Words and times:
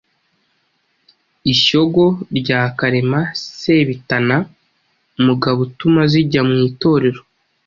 Ishyogo 1.53 2.05
rya 2.39 2.61
Karema 2.77 3.21
Sebitana 3.59 4.37
Mugabo 5.25 5.59
utuma 5.67 6.01
zijya 6.11 6.41
mu 6.47 6.55
itorero 6.69 7.21